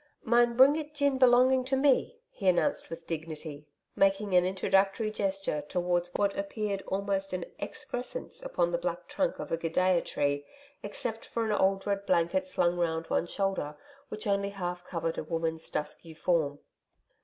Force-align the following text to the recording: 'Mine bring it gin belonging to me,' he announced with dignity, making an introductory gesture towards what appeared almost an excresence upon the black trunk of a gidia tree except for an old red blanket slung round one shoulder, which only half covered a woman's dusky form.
'Mine 0.23 0.57
bring 0.57 0.75
it 0.77 0.95
gin 0.95 1.19
belonging 1.19 1.63
to 1.65 1.75
me,' 1.77 2.23
he 2.31 2.47
announced 2.47 2.89
with 2.89 3.05
dignity, 3.05 3.67
making 3.95 4.33
an 4.33 4.43
introductory 4.43 5.11
gesture 5.11 5.61
towards 5.61 6.09
what 6.15 6.35
appeared 6.35 6.81
almost 6.87 7.33
an 7.33 7.45
excresence 7.59 8.41
upon 8.43 8.71
the 8.71 8.79
black 8.79 9.07
trunk 9.07 9.37
of 9.37 9.51
a 9.51 9.57
gidia 9.59 10.03
tree 10.03 10.43
except 10.81 11.23
for 11.23 11.45
an 11.45 11.51
old 11.51 11.85
red 11.85 12.03
blanket 12.07 12.43
slung 12.43 12.79
round 12.79 13.05
one 13.11 13.27
shoulder, 13.27 13.77
which 14.09 14.25
only 14.25 14.49
half 14.49 14.83
covered 14.83 15.19
a 15.19 15.23
woman's 15.23 15.69
dusky 15.69 16.15
form. 16.15 16.57